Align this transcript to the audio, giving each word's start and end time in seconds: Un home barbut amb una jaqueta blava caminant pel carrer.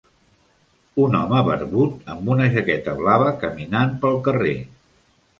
Un 1.01 1.17
home 1.17 1.41
barbut 1.47 2.09
amb 2.13 2.31
una 2.35 2.47
jaqueta 2.55 2.95
blava 3.01 3.27
caminant 3.43 3.93
pel 4.07 4.17
carrer. 4.29 4.55